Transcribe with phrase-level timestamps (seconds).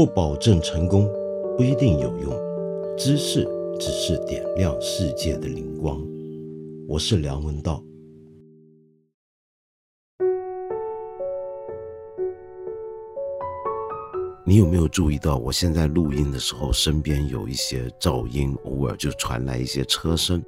[0.00, 1.06] 不保证成功，
[1.58, 2.32] 不一定有用。
[2.96, 3.46] 知识
[3.78, 6.02] 只是点亮世界的灵光。
[6.88, 7.84] 我是梁文道。
[14.42, 20.42] 你有没有注意到，我现在录音的时候，身边有一些噪音，偶尔就传来一些车声。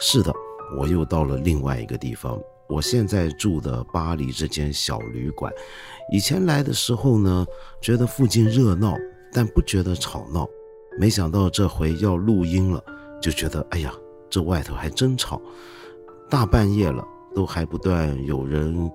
[0.00, 0.32] 是的，
[0.76, 2.36] 我又到了另外一个地方。
[2.72, 5.52] 我现在住的巴黎这间小旅馆，
[6.10, 7.46] 以前来的时候呢，
[7.82, 8.96] 觉得附近热闹，
[9.30, 10.48] 但不觉得吵闹。
[10.98, 12.82] 没想到这回要录音了，
[13.20, 13.92] 就觉得哎呀，
[14.30, 15.38] 这外头还真吵。
[16.30, 18.90] 大半夜了，都还不断有人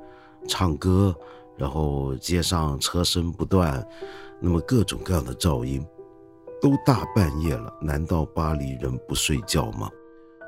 [0.48, 1.16] 唱歌，
[1.56, 3.88] 然后街上车声不断，
[4.40, 5.86] 那么各种各样的噪音，
[6.60, 9.88] 都大半夜了，难道巴黎人不睡觉吗？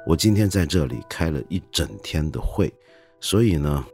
[0.08, 2.74] 我今天在这里开了一整天的会。
[3.22, 3.86] 所以呢，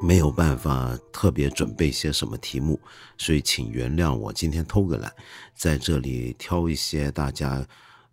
[0.00, 2.80] 没有办法特别准备些什么题目，
[3.16, 5.12] 所以请原谅我今天偷个懒，
[5.54, 7.66] 在这里挑一些大家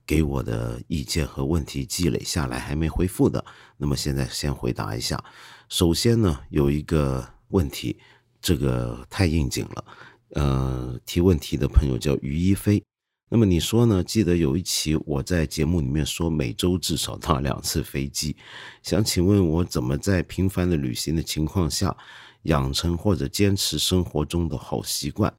[0.06, 3.44] 给我的意见和问题积累下来还没回复的，
[3.78, 5.24] 那么现在先回答一下。
[5.70, 8.00] 首先呢，有一个问题，
[8.42, 9.86] 这个太应景了，
[10.36, 12.84] 呃，提问题的朋友叫于一飞。
[13.32, 14.04] 那么你说呢？
[14.04, 18.36] 记得有一期我在节目里面说每周至少搭两次飞机，
[18.82, 21.96] 想请问我怎么在频繁的旅行的情况下
[22.44, 25.32] 养成或者坚持生活中的好习惯？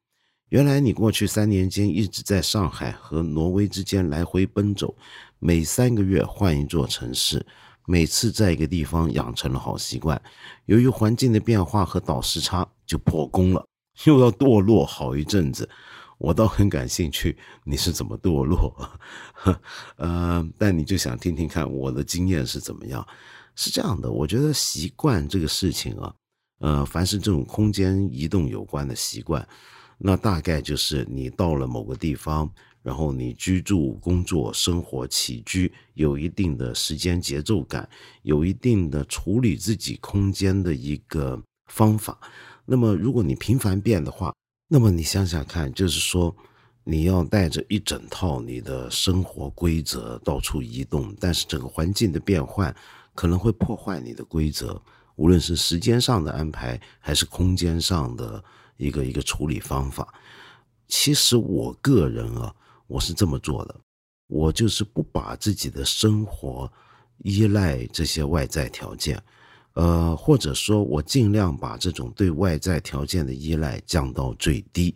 [0.47, 4.95] 原来你过去三年间一直在上海和挪威之间来回奔走，
[5.39, 7.45] 每三个月换一座城市，
[7.85, 10.21] 每次在一个地方养成了好习惯，
[10.65, 13.65] 由于环境的变化和倒时差就破功了，
[14.05, 15.69] 又要堕落好一阵子。
[16.21, 18.71] 我倒很感兴趣，你是怎么堕落？
[19.97, 23.05] 呃，但你就想听听看我的经验是怎么样？
[23.55, 26.13] 是这样的，我觉得习惯这个事情啊，
[26.59, 29.45] 呃，凡是这种空间移动有关的习惯，
[29.97, 32.47] 那大概就是你到了某个地方，
[32.83, 37.89] 然后你居住、工作、生活、起居有一定的时间节奏感，
[38.21, 42.19] 有一定的处理自己空间的一个方法。
[42.63, 44.31] 那么，如果你频繁变的话，
[44.73, 46.33] 那么你想想看，就是说，
[46.85, 52.73] 你要带着一整套你的生活规则到处移动，但是整个环境的变换
[53.13, 54.81] 可能会破坏你的规则，
[55.17, 58.41] 无论是时间上的安排，还是空间上的
[58.77, 60.07] 一个一个处理方法。
[60.87, 62.55] 其实我个人啊，
[62.87, 63.75] 我是这么做的，
[64.27, 66.71] 我就是不把自己的生活
[67.17, 69.21] 依赖这些外在条件。
[69.73, 74.93] 呃，或者说，我尽量把这种对外在条件的依赖降到最低。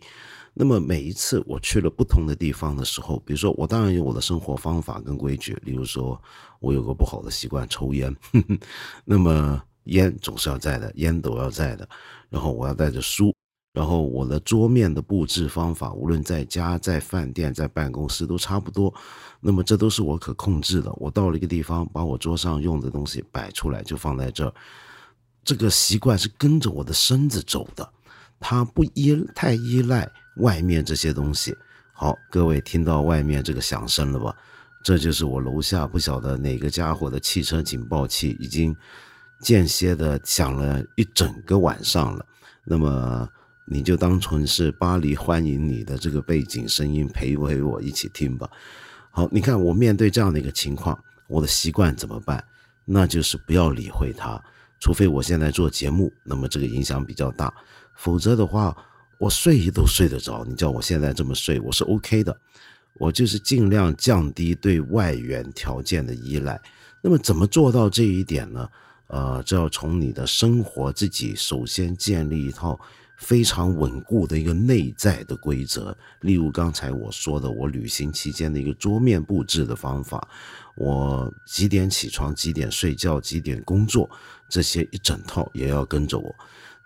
[0.58, 5.54] 那么每一次我去了不同的地方的时候，比如说，我当然有我的生活方法跟规矩。
[5.64, 6.20] 例如说，
[6.60, 8.14] 我有个不好的习惯，抽烟。
[9.04, 11.86] 那么烟总是要在的，烟斗要在的。
[12.30, 13.35] 然后我要带着书。
[13.76, 18.92] 然后我的桌面的布置方法，无论在家、在饭店、在办公室都差不多。
[19.38, 20.90] 那么这都是我可控制的。
[20.94, 24.54] 我到了一个地方，把我桌上用的东西摆出来，就放在这儿。
[25.44, 27.86] 这个习惯是跟着我的身子走的，
[28.40, 31.54] 它不依太依赖外面这些东西。
[31.92, 34.34] 好，各位听到外面这个响声了吧？
[34.82, 38.74] 这就是我楼下不晓得哪个家伙的汽车警报器已经
[39.42, 42.24] 间歇的响了一整个晚上了。
[42.64, 43.28] 那么。
[43.68, 48.48] 你就当成是巴黎欢迎你的这个背景声音，陪陪我一起听吧。
[49.10, 50.96] 好，你看我面对这样的一个情况，
[51.26, 52.42] 我的习惯怎么办？
[52.84, 54.40] 那就是不要理会它，
[54.78, 57.52] 除非我现在做节目，那么这个影响比较大。
[57.96, 58.76] 否则的话，
[59.18, 60.44] 我睡都睡得着。
[60.44, 62.36] 你叫我现在这么睡，我是 OK 的。
[62.98, 66.60] 我就是尽量降低对外援条件的依赖。
[67.02, 68.68] 那么怎么做到这一点呢？
[69.08, 72.78] 呃，这要从你的生活自己首先建立一套。
[73.16, 80.28] 非常稳固的一个内在的规则，例如刚才我说的，我旅行期间的一个桌面布置的方法，
[80.76, 84.08] 我几点起床，几点睡觉，几点工作，
[84.48, 86.34] 这些一整套也要跟着我。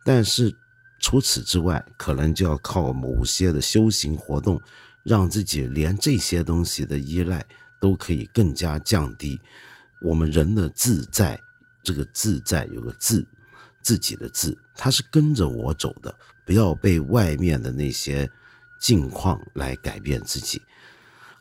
[0.05, 0.55] 但是
[1.00, 4.61] 除此之外，可能就要靠某些的修行活动，
[5.03, 7.44] 让自己连这些东西的依赖
[7.81, 9.41] 都可以更加降低。
[10.00, 11.38] 我们人的自在，
[11.83, 13.26] 这个自在有个自。
[13.82, 18.31] 自己的字，它是跟着我走的，不要被外面的那些
[18.79, 20.61] 境况来改变自己。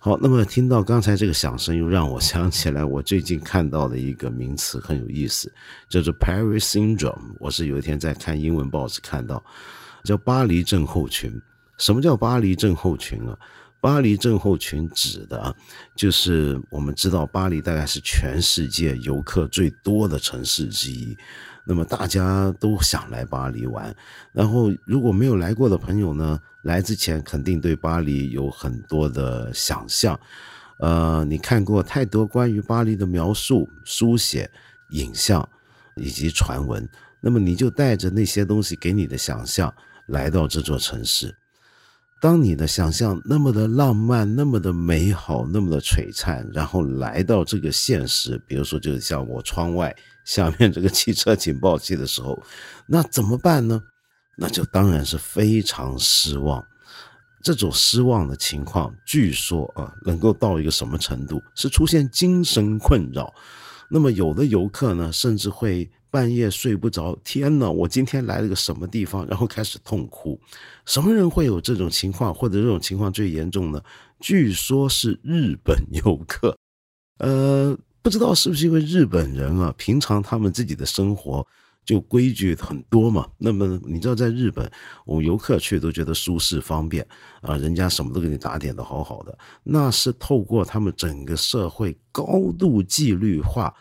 [0.01, 5.51] 好，那么听到刚才这个响声，又让我想起来我最近看到的一个名词很有意思，
[5.89, 7.35] 叫做 Paris Syndrome。
[7.37, 9.43] 我是有一天在看英文报纸看到，
[10.05, 11.41] 叫巴黎症候群。
[11.77, 13.37] 什么叫巴黎症候群啊？
[13.81, 15.55] 巴黎症候群指的，
[15.95, 21.17] 就是我们知道巴黎大概是全世界游客最多的城市之一。
[21.69, 23.95] 那么大家都想来巴黎玩，
[24.33, 30.19] 然后如果没有来过的朋友呢，来之前肯定对巴黎有很多的想象。
[30.79, 34.49] 呃，你看过太多关于巴黎的描述、书写、
[34.93, 35.47] 影像
[35.95, 36.89] 以及传闻，
[37.21, 39.71] 那么你就带着那些东西给你的想象
[40.07, 41.35] 来到这座城市。
[42.19, 49.95] 当你的想象那么的浪漫、那么的美好、那么的璀璨，然后来到这个现实，比如说就像我窗外
[50.29, 52.39] 下面这个汽车警报器的时候，
[52.85, 53.81] 那怎么办呢？
[54.37, 56.63] 那就当然是非常失望。
[57.41, 61.41] 这种失望的情况，据说啊，能够到一个什么程度？
[61.55, 63.33] 是出现精神困扰。
[63.89, 67.17] 那么有的游客呢，甚至会半夜睡不着。
[67.23, 69.25] 天哪，我今天来了个什么地方？
[69.25, 70.39] 然后开始痛哭。
[70.85, 72.31] 什么人会有这种情况？
[72.31, 73.81] 或者这种情况最严重呢？
[74.19, 76.55] 据说是日本游客。
[77.17, 81.45] 呃，不知道是不是因为日本人啊，平常他们自己的生活。
[81.85, 84.71] 就规矩很多嘛，那么你知道在日本，
[85.05, 87.03] 我们游客去都觉得舒适方便
[87.41, 93.73] 啊，人家什么都给你打点的好好的，那是透过他们整个社会高度纪律化，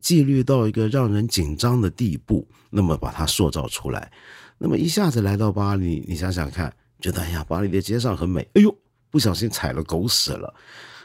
[0.00, 4.10] 纪律到一个让人紧张的地步，那么把它塑造出来，
[4.58, 8.76] 那么一下子来到巴黎，你想想看，觉得哎呀，巴黎的街上很美，哎呦，
[9.08, 10.52] 不小心踩了狗屎了，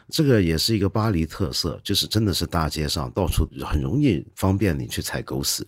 [0.09, 5.67] 这个也是一个巴黎特色，就是真的是大街上到处很容易方便你去踩狗屎。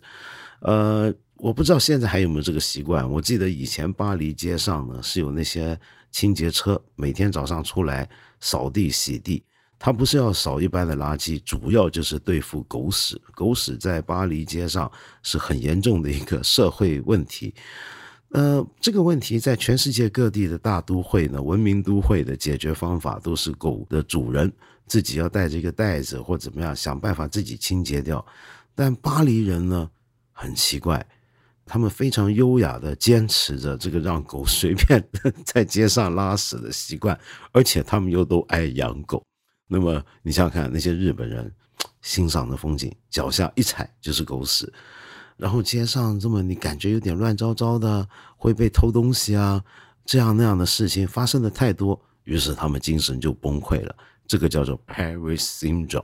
[0.62, 3.10] 呃，我不知道现在还有没有这个习惯。
[3.10, 5.80] 我记得以前巴黎街上呢是有那些
[6.12, 8.10] 清洁车，每天早上出来
[8.40, 9.44] 扫地洗地。
[9.82, 13.18] 它不是要扫一般的垃圾，主要就是对付狗屎。
[13.34, 14.92] 狗屎在巴黎街上
[15.24, 17.54] 是很严重的一个社会问题。
[18.32, 24.52] 呃，这个问题在全世界各地的大都会呢，文明都会的解决方法都是狗的主人
[24.86, 28.24] 自己要带着一个袋子或怎么样想办法自己清洁掉。
[28.76, 29.90] 但巴黎人呢？
[30.32, 31.06] 很奇怪，
[31.66, 35.04] 他们非常优雅的坚持着这个让狗随便
[35.44, 37.20] 在街上拉屎的习惯，
[37.52, 39.22] 而且他们又都爱养狗。
[39.68, 41.54] 那么你想想看，那些日本人
[42.02, 44.72] 欣赏的风景，脚下一踩就是狗屎，
[45.40, 48.06] 然后街上这么你感觉有点乱糟糟的，
[48.36, 49.64] 会被偷东西啊，
[50.04, 53.96] 这样那样的事情发生的太多，于是他们精神就崩溃了。
[54.28, 56.04] 这个叫做 Paris Syndrome。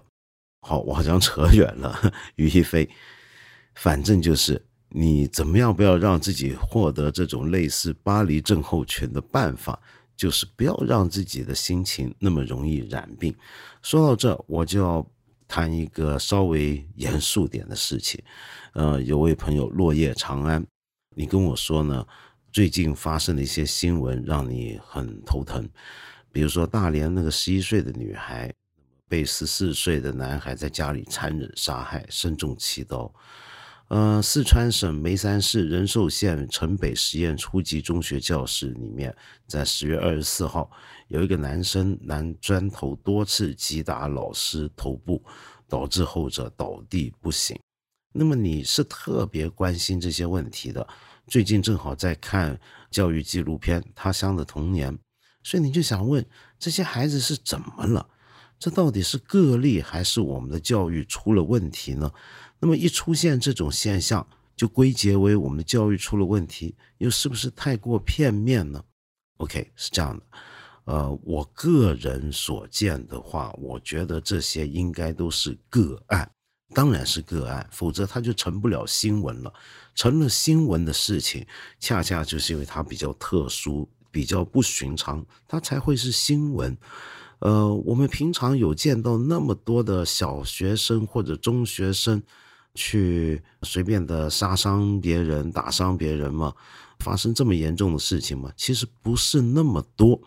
[0.61, 2.89] 好，我好像扯远了，于一飞。
[3.75, 9.77] 反正就是你怎么样，不要让自己获得这种类似巴黎症候群的办法，
[10.15, 13.35] 就是不要让自己的心情那么容易染病。
[13.81, 15.05] 说到这，我就要
[15.47, 18.21] 谈一个稍微严肃点的事情。
[18.73, 20.65] 呃，有位朋友落叶长安，
[21.15, 22.05] 你跟我说呢，
[22.51, 25.67] 最近发生的一些新闻让你很头疼，
[26.31, 28.53] 比如说大连那个十一岁的女孩
[29.07, 33.13] 被十四岁的男孩在家里残忍杀害，身中七刀。
[33.89, 39.15] 呃，四川省眉山市仁寿县城北实验初级中学教室里面，
[39.47, 40.71] 在十月二十四号，
[41.07, 45.23] 有一个男生拿砖头多次击打老师头部，
[45.69, 47.55] 导致后者倒地不醒。
[48.11, 50.87] 那么你是特别关心这些问题的，
[51.27, 52.59] 最近正好在看
[52.89, 54.91] 教育纪录片《他乡的童年》，
[55.43, 56.25] 所以你就想问：
[56.57, 58.09] 这些孩子是怎么了？
[58.57, 62.11] 这到底是个例，还是我们的教育出了问题呢？
[62.59, 64.25] 那么一出现这种现象，
[64.55, 68.83] 就归结为我们的教育出了问题，又是不是太过片面呢
[69.37, 70.25] ？OK，是这样的，
[70.85, 76.31] 呃，我个人所见的话，我觉得这些应该都是个案，
[76.73, 79.53] 当然是个案，否则它就成不了新闻了。
[79.93, 81.45] 成了新闻的事情，
[81.79, 86.75] 恰恰就是因为它比较特殊、比较不寻常，它才会是新闻。
[87.39, 92.21] 呃，我们平常有见到那么多的小学生或者中学生。
[92.77, 96.53] 去随便的杀伤别人、打伤别人吗？
[96.99, 98.51] 发生这么严重的事情吗？
[98.57, 100.19] 其实不是那么多。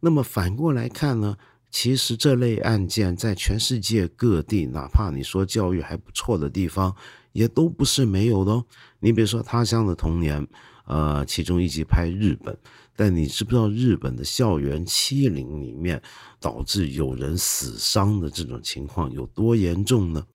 [0.00, 1.38] 那么反过来看呢？
[1.70, 6.94] 其实这类案件在全世界各地，哪怕你说教育还不错的地方，
[7.32, 8.62] 也都不是没有的。
[9.00, 10.46] 你比如说《他乡的童年》，
[10.88, 12.56] 呃，其中一集拍日本，
[12.96, 16.02] 但你知不知道日本的校园欺凌里面
[16.40, 20.26] 导致有人死伤的这种情况有多严重呢？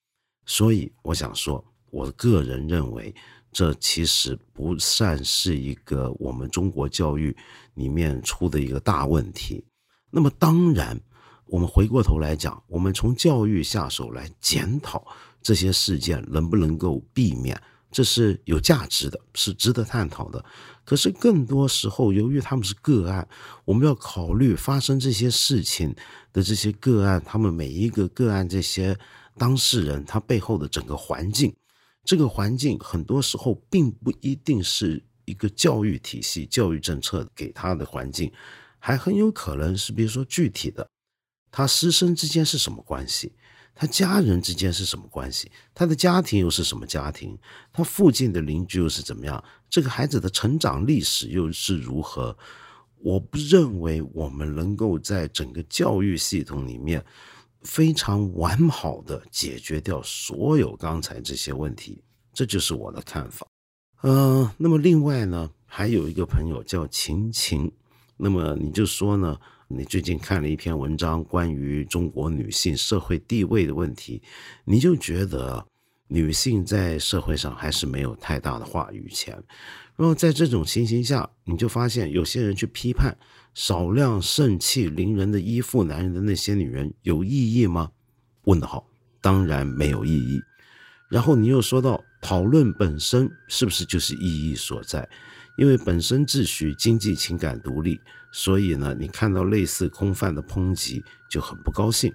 [0.45, 3.13] 所以我想说，我个人认为，
[3.51, 7.35] 这其实不算是一个我们中国教育
[7.73, 9.65] 里面出的一个大问题。
[10.11, 10.99] 那么，当然，
[11.47, 15.03] 我们回过头来讲，我们从教育下手来检讨
[15.41, 17.59] 这些事件能不能够避免，
[17.93, 20.43] 这是有价值的，是值得探讨的。
[20.83, 23.25] 可是，更多时候，由于他们是个案，
[23.63, 25.95] 我们要考虑发生这些事情
[26.33, 28.97] 的这些个案，他们每一个个案这些。
[29.35, 31.51] 当事人他背后的整个环境，
[32.03, 38.31] 这个环境很多时候并不一定是一个教育体系、教育政策给他的环境，
[38.77, 40.87] 还很有可能是，比如说具体的，
[41.49, 43.33] 他师生之间是什么关系，
[43.75, 47.37] 他家人之间是什么关系，他的家庭又是什么家庭，
[47.71, 52.37] 他附近的邻居又是怎么样，这个孩子的成长历史又是如何？
[52.99, 57.03] 我不认为我们能够在整个教育系统里面
[57.63, 62.01] 非常完好的解决掉所有刚才这些问题，
[62.31, 63.45] 这就是我的看法。
[64.01, 67.69] 呃，那么另外呢，还有一个朋友叫晴晴，
[68.15, 69.37] 那么你就说呢，
[69.75, 74.21] 你最近看了一篇文章，关于中国女性社会地位的问题，
[74.65, 75.65] 你就觉得
[76.07, 79.33] 女性在社会上还是没有太大的话语权。
[79.95, 83.17] 然后在这种情形下，你就发现有些人去批判
[83.55, 87.89] 少量盛气凌人的依附男人的那些女人有意义吗？
[88.43, 88.87] 问得好，
[89.21, 90.39] 当然没有意义。
[91.09, 95.07] 然后你又说到讨论本身是不是就是意义所在？
[95.57, 97.99] 因为本身秩序、经济、情感独立，
[98.33, 102.11] 所以呢，你看到类似空泛的抨击就很不高兴。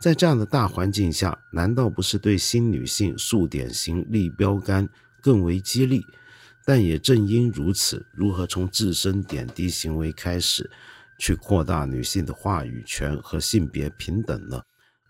[0.00, 4.88] 在这样的大环境下，难道不是对新女性树典型、立标杆
[5.22, 6.04] 更为激励？
[6.64, 10.68] 但也正因如此，如何从自身点滴行为开始，
[11.18, 14.60] 去扩大女性的话语权和性别平等呢？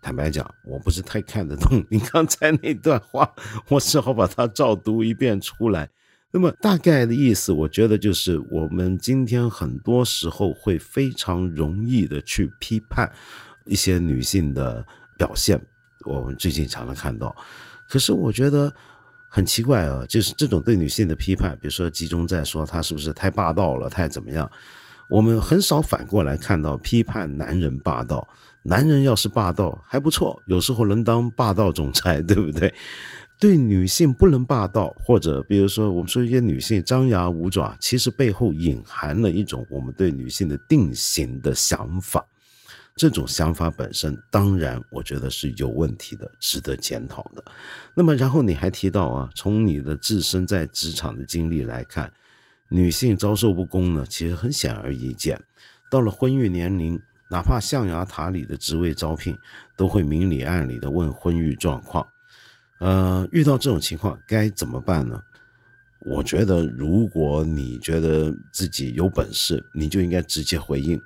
[0.02, 3.35] 坦白讲，我不是太看得懂 你刚才那段话，
[3.68, 5.88] 我只好把它照读一遍出来。
[6.32, 13.08] 那么大概的意思，我觉得就是我们今天很多时候会非常容易的去批判
[13.66, 14.84] 一些女性的
[15.16, 15.60] 表现，
[16.06, 17.36] 我们最近常常看到。
[17.88, 18.72] 可是我觉得。
[19.34, 24.46] 很奇怪啊，就是这种对女性的批判，比如说集中在说她是不是太霸道了，太怎么样？
[25.08, 28.28] 我们很少反过来看到批判男人霸道。
[28.62, 32.74] 男人要是霸道还不错，有时候能当霸道总裁，对不对？
[33.42, 42.25] 对女性不能霸道，或者比如说我们说一些女性张牙舞爪，其实背后隐含了一种我们对女性的定型的想法。
[42.94, 47.44] 这种想法本身，当然我觉得是有问题的，值得检讨的。
[47.96, 52.12] 那么，然后你还提到啊，从你的自身在职场的经历来看，
[52.68, 55.37] 女性遭受不公呢，其实很显而易见。
[55.90, 56.96] 到了婚育年龄，
[57.28, 59.37] 哪怕象牙塔里的职位招聘，
[59.76, 62.06] 都会明里暗里的问婚育状况。
[62.82, 65.22] 呃，遇到这种情况该怎么办呢？
[66.00, 71.00] 我觉得，如果你觉得自己有本事，你就应该直接回应。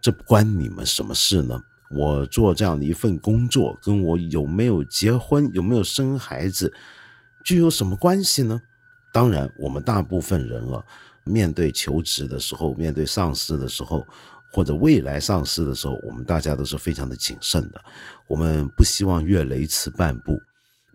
[0.00, 1.60] 这关你们什么事呢？
[1.90, 6.72] 我做这样的一份工作，跟我有没有结婚、有没有生孩子，
[7.44, 8.58] 具有什么关系呢？
[9.12, 10.82] 当然，我们大部分人啊，
[11.24, 14.06] 面对求职的时候，面对上司的时候，
[14.50, 17.84] 或者未来上司的时候，我们大家都是非常的谨慎的。
[18.26, 20.40] 我们不希望越雷池半步。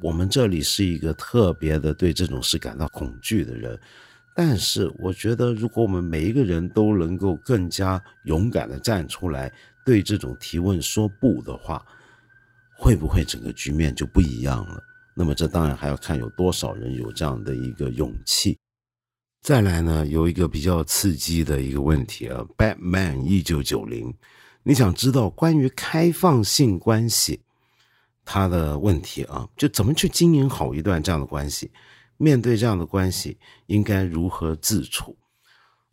[0.01, 3.79] 我们这里是一个特别的对这种事感到恐惧的人。
[4.33, 9.51] 但是，我觉得，如果我们每一个人都能够更加勇敢的站出来，
[9.85, 11.85] 对这种提问说不的话，
[12.77, 14.81] 会不会整个局面就不一样了？
[15.13, 18.57] 那么，这当然还要看有多少人有这样的一个勇气。
[19.41, 24.13] 再来呢，有一个比较刺激的一个问题啊，Batman 一九九零，
[24.63, 27.41] 你想知道关于开放性关系
[28.25, 31.71] 他的问题啊，就怎么去经营好一段这样的关系？
[32.17, 35.17] 面对这样的关系，应该如何自处？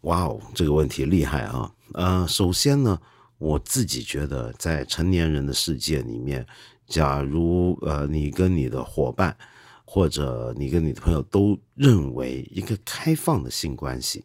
[0.02, 1.73] 哇哦，这个问题厉害啊！
[1.94, 3.00] 呃，首先呢，
[3.38, 6.47] 我自己觉得，在成年人的世界里面，
[6.87, 9.37] 假如呃你跟你的伙伴，
[9.85, 14.25] 或者你跟你的朋友都认为一个开放的性关系，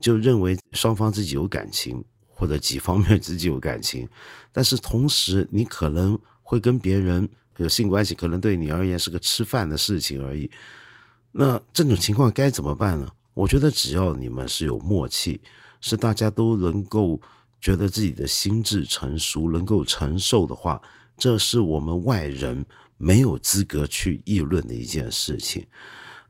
[0.00, 4.06] 就认为双方自己有感情，或者几方面自己有感情，
[4.52, 10.48] 但是同时你可能会跟别人有性关系，可能对你而言是个吃饭的事情而已。
[11.32, 13.10] 那这种情况该怎么办呢？
[13.34, 15.40] 我觉得只要你们是有默契，
[15.80, 17.20] 是大家都能够
[17.60, 20.80] 觉得自己的心智成熟，能够承受的话，
[21.18, 22.64] 这是我们外人
[22.96, 25.66] 没有资格去议论的一件事情。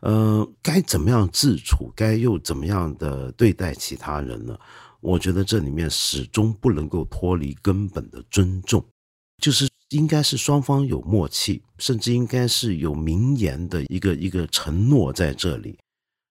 [0.01, 4.59] 呃，该怎么样自处，该又怎么样的对待其他人呢？
[5.01, 8.83] 我觉得这里面始终不能够脱离根本的尊重，
[9.43, 9.69] 就是。
[9.91, 15.79] 应该是双方有默契，甚至应该是有明言的一个一个承诺在这里，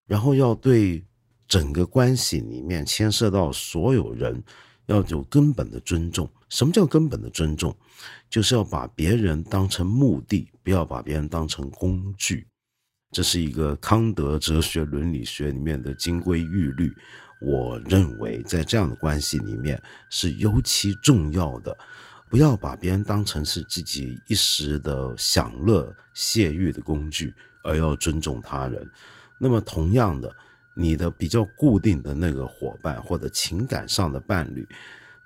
[0.08, 1.04] 然后要对
[1.48, 4.44] 整个关系里面牵涉到所有人
[4.88, 6.30] 要有根本的尊重。
[6.50, 7.76] 什么叫根本的尊重？
[8.30, 12.46] 就是要把别人当成目的，不要把别人当成工具。
[13.12, 16.92] 这是一个康德哲学伦理学里面的金规玉律。
[17.42, 21.76] 我认为在这样的关系里面是尤其重要的。
[22.36, 28.86] 不要把别人当成是自己一时的享乐、泄欲的工具，而要尊重他人。
[29.38, 30.30] 那么同样的，
[30.74, 34.68] 你的比较固定的那个伙伴或者情感上的伴侣，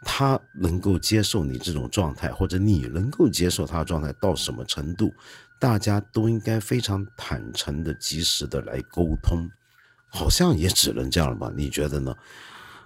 [0.03, 5.11] 他能够接受你这种状态，或者你能够接受他的状态到什么程度，
[5.57, 9.49] 大家都应该非常坦诚的、及时的来沟通。
[10.09, 11.51] 好像也只能这样了吧？
[11.55, 12.15] 你觉得呢？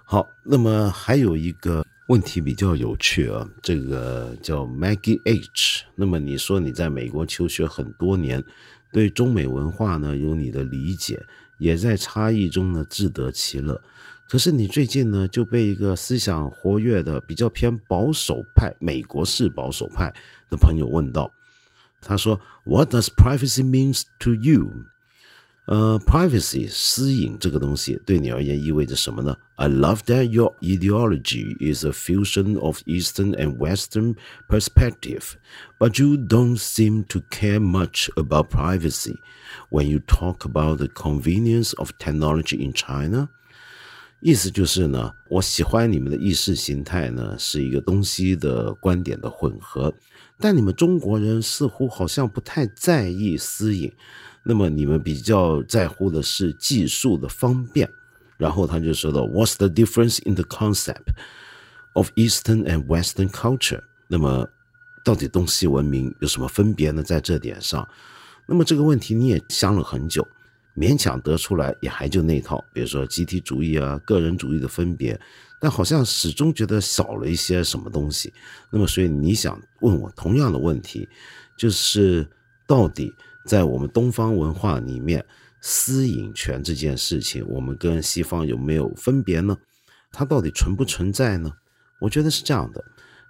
[0.02, 5.84] 好，那么还有一个问题比较有趣啊，这个叫 Maggie H。
[5.94, 8.44] 那么你说你在美国求学很多年，
[8.92, 11.24] 对中美文化呢有你的理解，
[11.58, 13.80] 也在差异中呢自得其乐。
[14.28, 20.12] 可是你最近呢就被一个思想活跃的、比较偏保守派、美国式保守派
[20.50, 21.30] 的朋友问到，
[22.02, 24.70] 他说：“What does privacy means to you？”
[25.65, 29.37] 呃，privacy 私隐这个东西对你而言意味着什么呢？
[29.55, 34.15] I love that your ideology is a fusion of Eastern and Western
[34.47, 35.33] perspective,
[35.77, 39.17] but you don't seem to care much about privacy
[39.69, 43.29] when you talk about the convenience of technology in China.
[44.21, 49.93] 意思就是呢，我喜欢你们的意识形态呢是一个东西的观点的混合，
[50.38, 53.92] 但你们中国人似乎好像不太在意私隐。
[54.42, 57.88] 那么你们比较在乎的是技术的方便，
[58.36, 61.14] 然后他就说到，What's the difference in the concept
[61.94, 63.82] of Eastern and Western culture？
[64.06, 64.46] 那么
[65.02, 67.02] 到底东西文明有什么分别呢？
[67.02, 67.88] 在这点上，
[68.46, 70.26] 那么这个问题你也想了很久，
[70.76, 75.18] 勉强得出来也还就那套，比如说集体主义啊、个人主义的分别，
[75.64, 78.30] 但好像始终觉得少了一些什么东西。
[78.70, 81.08] 那么所以你想问我同样的问题，
[81.56, 82.28] 就是
[82.66, 83.10] 到底？
[83.46, 85.24] 在我们东方文化里面，
[85.62, 89.56] 私隐权这件事情，我们跟西方有没有分别呢？
[90.12, 91.50] 它到底存不存在呢？
[91.98, 92.84] 我觉得是这样的。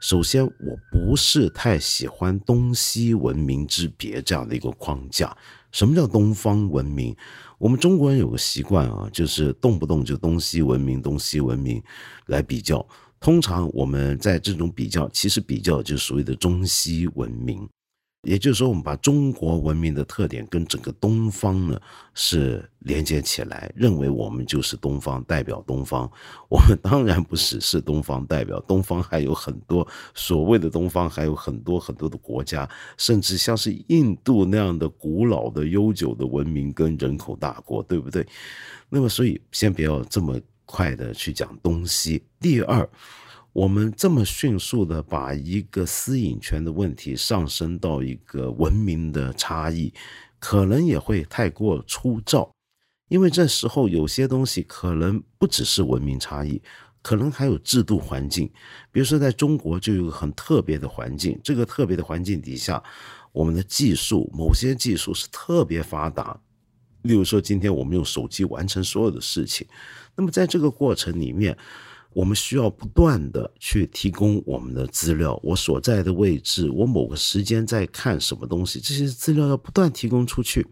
[0.06, 5.34] 首先，我不是太喜欢东西文明之别这样的一个框架。
[5.72, 7.16] 什么叫东方文明？
[7.56, 11.82] 我们中国人有个习惯啊，就是动不动就东西文明、东西文明
[12.26, 12.86] 来比较。
[13.18, 17.66] 通常我们在这种比较，其实比较就是所谓的中西文明。
[18.24, 21.80] 也就是说，我们把中国文明的特点跟整个东方呢
[22.14, 26.10] 是连接起来，认为我们就是东方，代表东方。
[26.48, 38.26] 我们当然不是，是东方代表东方，还有很多所谓的东方，还有很多很多的国家，甚至像是印度那样的古老的、悠久的文明跟人口大国，对不对？
[38.88, 42.22] 那么，所以先不要这么快的去讲东西。
[42.40, 42.88] 第二。
[43.54, 49.94] 我们这么迅速的把一个私隐权的问题上升到一个文明的差异，
[50.40, 52.52] 可能也会太过粗糙，
[53.08, 56.60] 因为这时候有些东西可能不只是文明差异，
[57.00, 58.50] 可能还有制度环境。
[58.90, 62.82] 比如说，在中国就有个很特别的环境，这个特别的环境底下，
[63.30, 66.36] 我们的技术某些技术是特别发达，
[67.02, 69.64] 例如说今天我们用手机完成所有的事情，
[70.16, 71.56] 那么在这个过程里面。
[72.14, 80.64] 我们需要不断的去提供我们的资料，我所在的位置，我某个时间在看什么东西，这些资料要不断提供出去。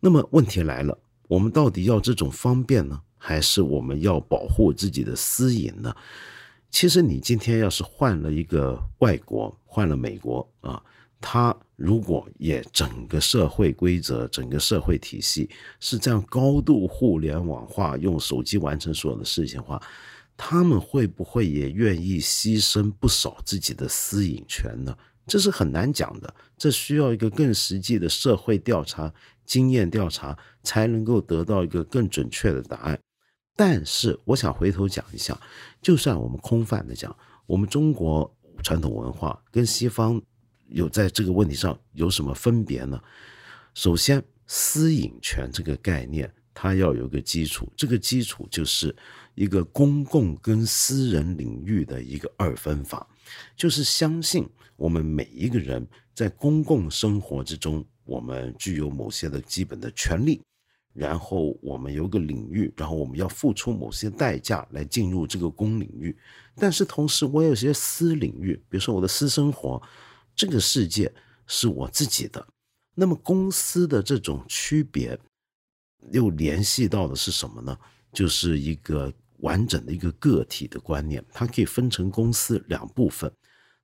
[0.00, 0.96] 那么问题来了，
[1.26, 5.92] 我们到底要这种方便呢，还是我们要保护自己的私隐呢？
[6.70, 10.82] 其实你今天要是换了一个外国，换了美国啊，
[11.20, 19.82] 他如果也整个社会规则、整个社会体系是这样高度互联网化，用手机完成所有的事情的话。
[20.44, 24.92] 他们会不会也愿意牺牲不少自己的私隐权呢？
[25.24, 32.98] 这是很难讲的，这需要一个更实际的社会调查、经验调查，才能够得到一个更准确的答案。
[33.54, 35.40] 但是，我想回头讲一下，
[35.80, 38.28] 就算我们空泛的讲，我们中国
[38.64, 40.20] 传统文化跟西方
[40.66, 43.00] 有在这个问题上有什么分别呢？
[43.74, 48.94] 首先，私隐权这个概念，它要有个基础，这个基础就是。
[49.34, 53.08] 一个公共跟私人领域的一个二分法，
[53.56, 60.42] 就是相信我们每一个人在公共生活之中，我们具有某些的基本的权利，
[60.92, 66.14] 然后我们有个领域，然后我们要付出某些代价来进入这个公领域。
[66.54, 69.80] 但是同时，我有些私领域，比如说我的私生活，
[70.36, 71.10] 这个世界
[71.46, 72.46] 是我自己的。
[72.94, 75.18] 那么公司的这种区别，
[76.10, 77.78] 又联系到的是什么呢？
[78.12, 79.12] 就是一个。
[79.42, 83.28] 完整的一个个体的观念，它可以分成公司两部分。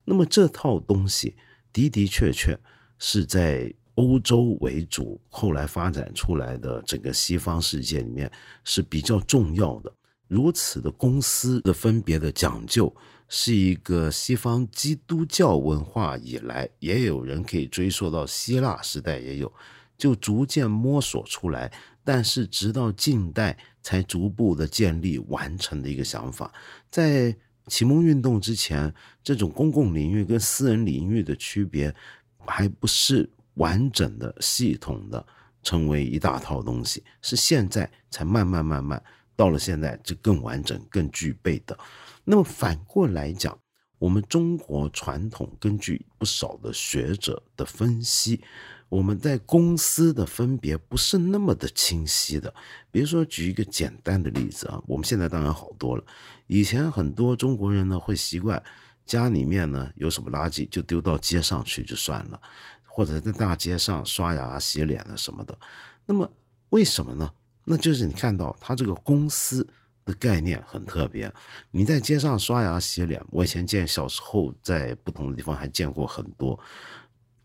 [0.05, 1.35] 那么这套东西
[1.73, 2.57] 的的确确
[2.97, 8.31] 是在欧洲为主，后来发展出来的整个西方世界里面
[8.63, 9.93] 是比较重要的。
[10.29, 12.95] 如此的公司的分别的讲究，
[13.29, 19.53] 是一个西方基督教文化以来，也有人可以追溯到希腊时代也有
[19.99, 21.71] 就逐渐摸索出来，
[22.03, 26.51] 但是直到近代才逐步的建立完成的一个想法。
[26.91, 31.95] 在启蒙运动之前，这种公共领域跟私人领域的区别
[32.39, 35.27] 还不是完整的、系统的
[35.63, 39.03] 成为一大套东西，是现在才慢慢慢慢
[39.37, 41.77] 到了现在就更完整、更具备的。
[42.25, 43.59] 那么反过来讲。
[44.01, 48.41] 我们中国传统根据不少的学者的分析，
[48.89, 52.53] 我们在公司的分别不是那么的清晰的。
[52.91, 56.05] 比如说，举一个简单的例子啊，我们现在当然好多了。
[56.47, 58.63] 以前很多中国人呢会习惯
[59.05, 62.41] 家里面呢有什么垃圾就丢到街上去就算了，
[62.85, 65.59] 或者在大街上刷牙洗脸啊什么的。
[66.07, 66.31] 那么
[66.71, 67.31] 为什么呢？
[67.65, 69.67] 那就是你看到他这个公司。
[70.09, 71.31] 的概念很特别，
[71.71, 76.59] 你在街上刷牙洗脸，我以前见小时候在不同的地方还见过很多，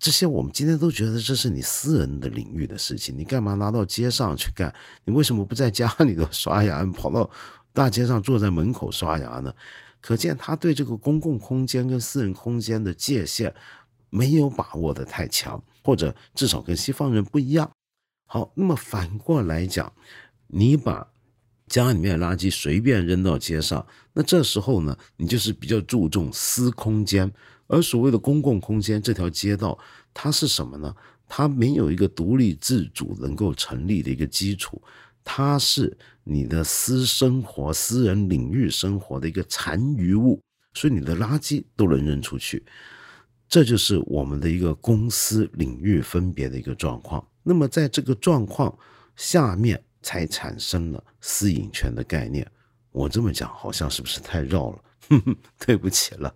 [0.03, 4.75] 这些我们今天都觉得这是你私人的领域的事情，你干嘛拿到街上去干？
[5.05, 7.31] 你为什么不在家里头刷牙，跑到
[7.71, 9.55] 大街上坐在门口刷牙呢？
[10.01, 13.55] 可见他对这个公共空间跟私人空间的界限
[14.09, 17.71] 没有把握的太强，或者至少跟西方人不一样。
[18.27, 19.93] 好，那么反过来讲，
[20.47, 21.07] 你把。
[21.69, 27.31] 家里面的垃圾随便扔到街上，那这时候呢，你就是比较注重私空间。
[27.73, 29.77] 而所谓的公共空间，这条街道
[30.13, 30.95] 它是什么呢？
[31.27, 34.81] 它没有一个独立自主能够成立的一个基础，
[35.23, 40.39] 它是你的私生活、私人领域生活的一个残余物，
[40.73, 42.63] 所以你的垃圾都能扔出去。
[43.49, 47.25] 这就是我们的一个公司领域分别的一个状况。
[47.41, 48.77] 那么在这个状况
[49.15, 49.83] 下面。
[50.05, 52.45] 才产生了私隐权的概念。
[52.91, 54.83] 我这么讲好像是不是太绕了？
[55.07, 56.35] 哼 哼对不起了。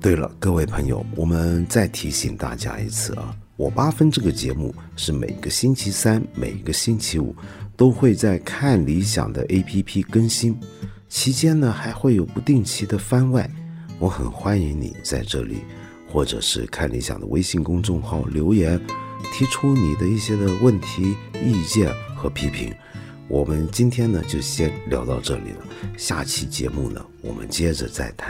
[0.00, 7.34] 对了，各位朋友，我们再提醒大家一次啊，我八分这个节目是每个星期三、每个星期五
[7.76, 10.58] 都会在看理想的 APP 更新，
[11.08, 13.48] 期间呢还会有不定期的番外。
[13.98, 15.58] 我很欢迎你在这里。
[16.12, 18.76] 或者是看理想的微信公众号留言，
[19.32, 22.74] 提出你的一些的问题、意见和批评。
[23.28, 25.64] 我们今天呢就先聊到这里了，
[25.96, 28.28] 下期节目呢我们接着再谈。